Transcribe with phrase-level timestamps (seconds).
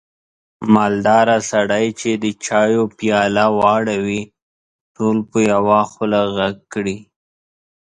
[0.73, 4.21] مالداره سړی چې د چایو پیاله واړوي،
[4.95, 6.97] ټول په یوه خوله غږ کړي.